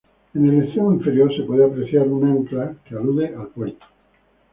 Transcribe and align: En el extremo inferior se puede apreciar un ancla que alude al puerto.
En 0.33 0.49
el 0.49 0.63
extremo 0.63 0.91
inferior 0.93 1.31
se 1.35 1.43
puede 1.43 1.63
apreciar 1.63 2.07
un 2.07 2.25
ancla 2.27 2.75
que 2.85 2.95
alude 2.95 3.35
al 3.35 3.49
puerto. 3.49 3.85